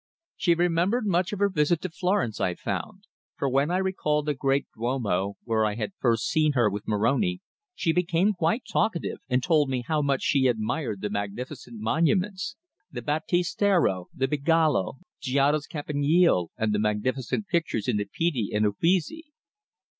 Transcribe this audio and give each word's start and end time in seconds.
She 0.35 0.55
remembered 0.55 1.05
much 1.05 1.31
of 1.31 1.37
her 1.37 1.49
visit 1.49 1.79
to 1.83 1.89
Florence, 1.89 2.41
I 2.41 2.55
found, 2.55 3.03
for 3.37 3.47
when 3.47 3.69
I 3.69 3.77
recalled 3.77 4.25
the 4.25 4.33
great 4.33 4.65
Duomo, 4.73 5.35
where 5.43 5.63
I 5.63 5.75
had 5.75 5.91
first 5.99 6.25
seen 6.27 6.53
her 6.53 6.71
with 6.71 6.87
Moroni, 6.87 7.39
she 7.75 7.93
became 7.93 8.33
quite 8.33 8.63
talkative 8.67 9.19
and 9.29 9.43
told 9.43 9.69
me 9.69 9.83
how 9.85 10.01
much 10.01 10.23
she 10.23 10.47
admired 10.47 11.01
the 11.01 11.11
magnificent 11.11 11.79
monuments 11.81 12.55
the 12.89 13.03
Battistero, 13.03 14.07
the 14.11 14.27
Bigallo, 14.27 14.93
Giotto's 15.21 15.67
campanile 15.67 16.49
and 16.57 16.73
the 16.73 16.79
magnificent 16.79 17.45
pictures 17.45 17.87
in 17.87 17.97
the 17.97 18.05
Pitti 18.11 18.49
and 18.55 18.65
Uffizi. 18.65 19.25